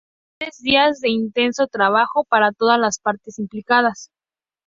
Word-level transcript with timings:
Fueron 0.01 0.37
tres 0.39 0.61
días 0.63 0.99
de 0.99 1.09
intenso 1.09 1.67
trabajo 1.67 2.23
para 2.23 2.53
todas 2.53 2.79
las 2.79 2.97
partes 2.97 3.37
implicadas. 3.37 4.09